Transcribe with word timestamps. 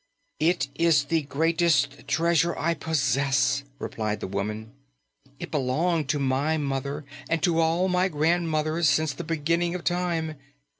"It 0.39 0.67
is 0.73 1.03
the 1.03 1.21
greatest 1.21 2.07
treasure 2.07 2.57
I 2.57 2.73
possess," 2.73 3.61
replied 3.77 4.19
the 4.19 4.25
woman. 4.25 4.71
"It 5.39 5.51
belonged 5.51 6.09
to 6.09 6.17
my 6.17 6.57
mother 6.57 7.05
and 7.29 7.39
to 7.43 7.59
all 7.59 7.87
my 7.87 8.07
grandmothers 8.07 8.89
since 8.89 9.13
the 9.13 9.23
beginning 9.23 9.75
of 9.75 9.83
time. 9.83 10.37